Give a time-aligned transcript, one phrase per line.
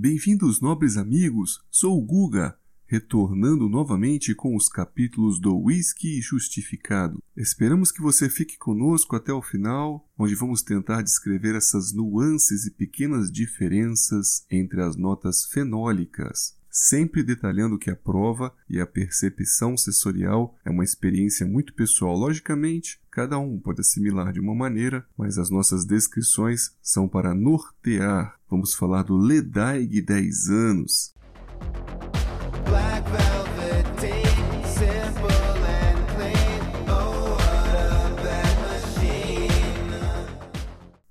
[0.00, 1.58] Bem-vindos, nobres amigos.
[1.68, 2.56] Sou o Guga,
[2.86, 7.20] retornando novamente com os capítulos do Whisky Justificado.
[7.36, 12.70] Esperamos que você fique conosco até o final, onde vamos tentar descrever essas nuances e
[12.70, 20.56] pequenas diferenças entre as notas fenólicas sempre detalhando que a prova e a percepção sensorial
[20.64, 22.16] é uma experiência muito pessoal.
[22.16, 28.38] Logicamente, cada um pode assimilar de uma maneira, mas as nossas descrições são para nortear.
[28.48, 31.14] Vamos falar do Ledaig 10 anos.
[32.64, 33.57] Black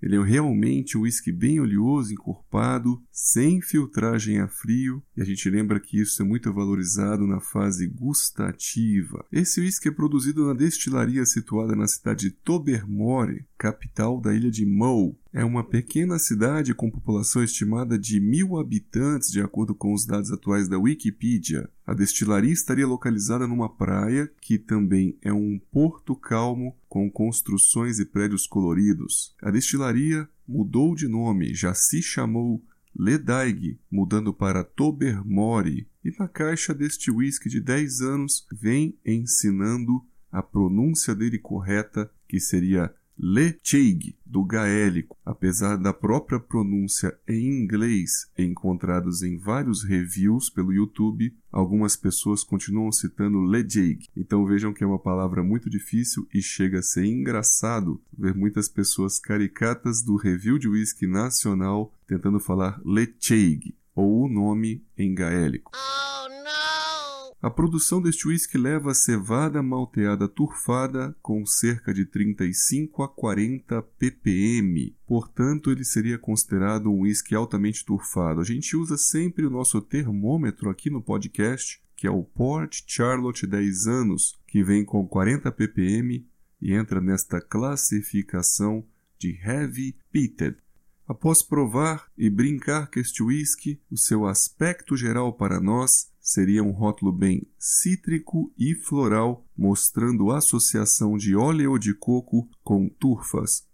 [0.00, 5.48] Ele é realmente um whisky bem oleoso, encorpado, sem filtragem a frio, e a gente
[5.48, 9.24] lembra que isso é muito valorizado na fase gustativa.
[9.32, 14.66] Esse whisky é produzido na destilaria situada na cidade de Tobermory, capital da ilha de
[14.66, 20.06] Mull, é uma pequena cidade com população estimada de mil habitantes, de acordo com os
[20.06, 21.68] dados atuais da Wikipedia.
[21.86, 28.06] A destilaria estaria localizada numa praia, que também é um porto calmo com construções e
[28.06, 29.36] prédios coloridos.
[29.42, 32.64] A destilaria mudou de nome, já se chamou
[32.98, 40.42] Ledaig, mudando para Tobermory, e na caixa deste whisky de 10 anos vem ensinando a
[40.42, 49.22] pronúncia dele correta, que seria Lecheig, do gaélico, apesar da própria pronúncia em inglês encontrados
[49.22, 54.06] em vários reviews pelo YouTube, algumas pessoas continuam citando Lecheig.
[54.14, 58.68] Então vejam que é uma palavra muito difícil e chega a ser engraçado ver muitas
[58.68, 65.72] pessoas caricatas do review de whisky nacional tentando falar Lecheig, ou o nome em gaélico.
[65.74, 66.75] Oh,
[67.40, 73.82] a produção deste whisky leva a cevada malteada turfada com cerca de 35 a 40
[73.82, 74.96] ppm.
[75.06, 78.40] Portanto, ele seria considerado um whisky altamente turfado.
[78.40, 83.46] A gente usa sempre o nosso termômetro aqui no podcast, que é o Port Charlotte
[83.46, 86.26] 10 anos, que vem com 40 ppm
[86.60, 88.84] e entra nesta classificação
[89.18, 90.56] de Heavy Peated.
[91.06, 96.72] Após provar e brincar com este whisky, o seu aspecto geral para nós seria um
[96.72, 103.64] rótulo bem cítrico e floral, mostrando associação de óleo de coco com turfas.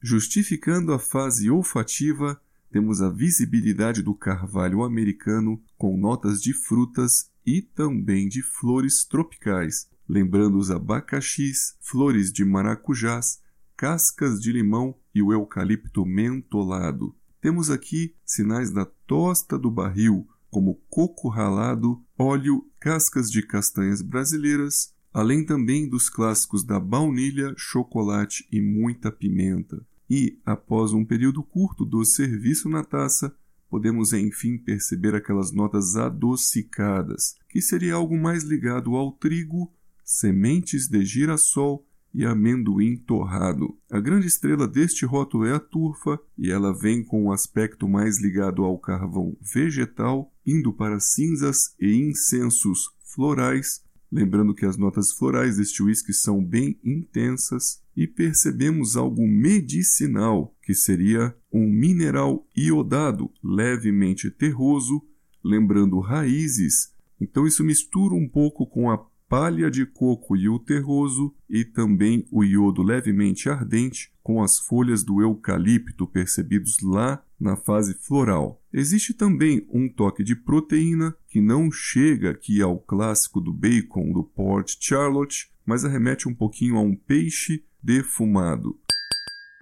[0.00, 7.60] Justificando a fase olfativa, temos a visibilidade do carvalho americano com notas de frutas e
[7.60, 13.40] também de flores tropicais, lembrando os abacaxis, flores de maracujás,
[13.76, 17.19] cascas de limão e o eucalipto mentolado.
[17.40, 24.92] Temos aqui sinais da tosta do barril, como coco ralado, óleo, cascas de castanhas brasileiras,
[25.12, 29.84] além também dos clássicos da baunilha, chocolate e muita pimenta.
[30.08, 33.34] E, após um período curto do serviço na taça,
[33.70, 39.72] podemos enfim perceber aquelas notas adocicadas, que seria algo mais ligado ao trigo,
[40.04, 43.76] sementes de girassol e amendoim torrado.
[43.90, 48.20] A grande estrela deste rótulo é a turfa e ela vem com um aspecto mais
[48.20, 55.56] ligado ao carvão vegetal, indo para cinzas e incensos florais, lembrando que as notas florais
[55.56, 64.30] deste whisky são bem intensas, e percebemos algo medicinal, que seria um mineral iodado levemente
[64.30, 65.02] terroso,
[65.44, 66.94] lembrando raízes.
[67.20, 68.96] Então isso mistura um pouco com a
[69.30, 75.04] palha de coco e o terroso, e também o iodo levemente ardente, com as folhas
[75.04, 78.60] do eucalipto percebidos lá na fase floral.
[78.72, 84.24] Existe também um toque de proteína que não chega aqui ao clássico do bacon do
[84.24, 88.76] Port Charlotte, mas arremete um pouquinho a um peixe defumado.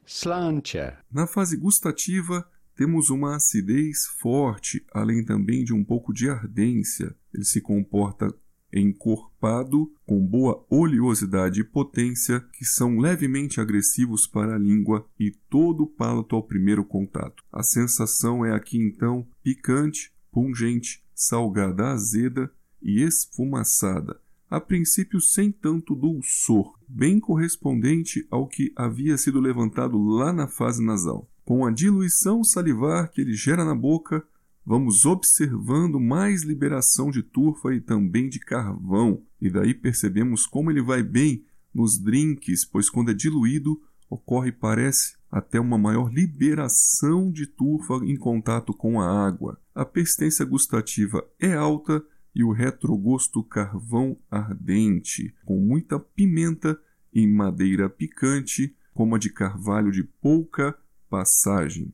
[0.07, 0.97] Slantia.
[1.13, 7.15] Na fase gustativa, temos uma acidez forte, além também de um pouco de ardência.
[7.35, 8.35] Ele se comporta
[8.73, 15.85] encorpado, com boa oleosidade e potência, que são levemente agressivos para a língua e todo
[15.85, 17.43] o palato ao primeiro contato.
[17.53, 22.51] A sensação é aqui então picante, pungente, salgada azeda
[22.81, 30.33] e esfumaçada, a princípio sem tanto dulçor, bem correspondente ao que havia sido levantado lá
[30.33, 31.29] na fase nasal.
[31.45, 34.25] Com a diluição salivar que ele gera na boca,
[34.69, 40.83] vamos observando mais liberação de turfa e também de carvão, e daí percebemos como ele
[40.83, 41.43] vai bem
[41.73, 43.81] nos drinks, pois quando é diluído
[44.11, 49.59] ocorre, parece, até uma maior liberação de turfa em contato com a água.
[49.75, 52.05] A persistência gustativa é alta
[52.35, 56.79] e o retrogosto carvão ardente, com muita pimenta
[57.11, 60.77] e madeira picante, como a de carvalho de pouca
[61.09, 61.91] passagem.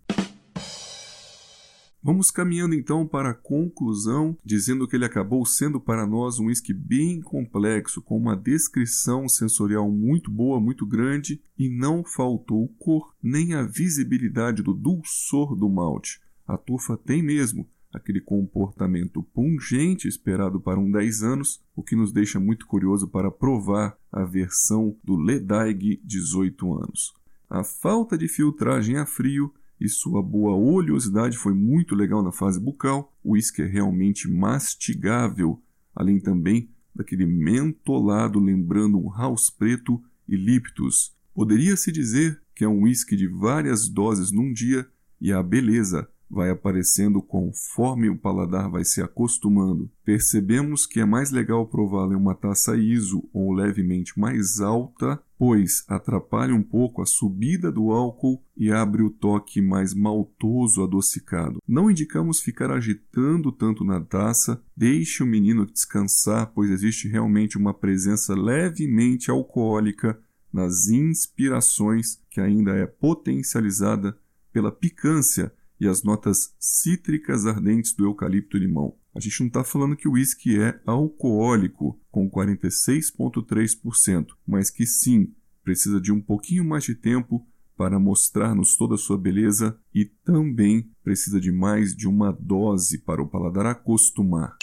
[2.07, 6.75] Vamos caminhando então para a conclusão, dizendo que ele acabou sendo para nós um whisky
[6.75, 13.55] bem complexo, com uma descrição sensorial muito boa, muito grande, e não faltou cor, nem
[13.55, 16.21] a visibilidade do dulçor do malte.
[16.47, 22.13] A tufa tem mesmo aquele comportamento pungente esperado para um 10 anos, o que nos
[22.13, 27.15] deixa muito curioso para provar a versão do Ledaig 18 anos.
[27.49, 32.59] A falta de filtragem a frio e sua boa oleosidade foi muito legal na fase
[32.59, 33.13] bucal.
[33.23, 35.63] O uísque é realmente mastigável,
[35.95, 41.15] além também daquele mentolado lembrando um house preto e liptus.
[41.35, 44.87] Poderia-se dizer que é um uísque de várias doses num dia
[45.21, 49.91] e a beleza vai aparecendo conforme o paladar vai se acostumando.
[50.05, 55.85] Percebemos que é mais legal prová-lo em uma taça ISO ou levemente mais alta, pois
[55.89, 61.61] atrapalha um pouco a subida do álcool e abre o toque mais maltoso adocicado.
[61.67, 67.75] Não indicamos ficar agitando tanto na taça, deixe o menino descansar, pois existe realmente uma
[67.75, 70.19] presença levemente alcoólica
[70.53, 74.17] nas inspirações que ainda é potencializada
[74.53, 78.97] pela picância e as notas cítricas ardentes do eucalipto e limão.
[79.15, 85.33] A gente não está falando que o uísque é alcoólico, com 46,3%, mas que sim,
[85.63, 90.91] precisa de um pouquinho mais de tempo para mostrar-nos toda a sua beleza e também
[91.03, 94.57] precisa de mais de uma dose para o paladar acostumar.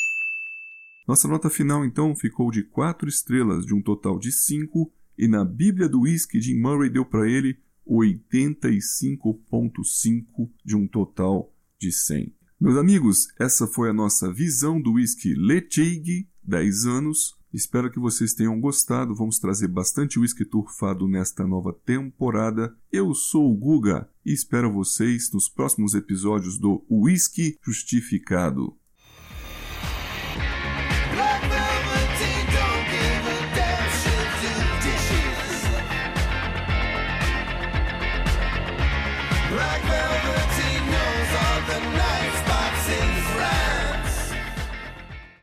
[1.07, 5.43] Nossa nota final então ficou de 4 estrelas de um total de 5 e na
[5.43, 7.59] Bíblia do Whisky Jim Murray deu para ele
[7.91, 12.33] 85,5 de um total de 100.
[12.59, 17.35] Meus amigos, essa foi a nossa visão do whisky Lecheig, 10 anos.
[17.53, 19.13] Espero que vocês tenham gostado.
[19.13, 22.73] Vamos trazer bastante whisky turfado nesta nova temporada.
[22.91, 28.77] Eu sou o Guga e espero vocês nos próximos episódios do Whisky Justificado.